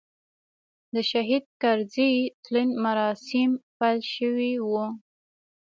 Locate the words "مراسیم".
2.85-3.51